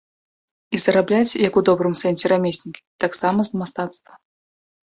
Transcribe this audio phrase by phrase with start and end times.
[0.77, 4.13] І зарабляць, як у добрым сэнсе рамеснікі, таксама з мастацтва.